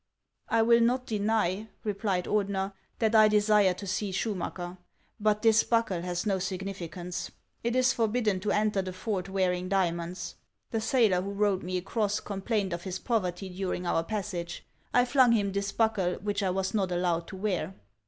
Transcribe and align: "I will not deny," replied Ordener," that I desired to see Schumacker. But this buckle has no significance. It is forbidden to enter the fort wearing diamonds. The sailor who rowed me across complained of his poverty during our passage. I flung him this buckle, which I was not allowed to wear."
"I 0.49 0.63
will 0.63 0.81
not 0.81 1.05
deny," 1.05 1.67
replied 1.83 2.25
Ordener," 2.25 2.73
that 2.97 3.13
I 3.13 3.27
desired 3.27 3.77
to 3.77 3.85
see 3.85 4.11
Schumacker. 4.11 4.79
But 5.19 5.43
this 5.43 5.61
buckle 5.63 6.01
has 6.01 6.25
no 6.25 6.39
significance. 6.39 7.29
It 7.63 7.75
is 7.75 7.93
forbidden 7.93 8.39
to 8.39 8.51
enter 8.51 8.81
the 8.81 8.93
fort 8.93 9.29
wearing 9.29 9.69
diamonds. 9.69 10.37
The 10.71 10.81
sailor 10.81 11.21
who 11.21 11.33
rowed 11.33 11.61
me 11.61 11.77
across 11.77 12.19
complained 12.19 12.73
of 12.73 12.81
his 12.81 12.97
poverty 12.97 13.47
during 13.47 13.85
our 13.85 14.03
passage. 14.03 14.65
I 14.91 15.05
flung 15.05 15.33
him 15.33 15.51
this 15.51 15.71
buckle, 15.71 16.13
which 16.15 16.41
I 16.41 16.49
was 16.49 16.73
not 16.73 16.91
allowed 16.91 17.27
to 17.27 17.35
wear." 17.35 17.75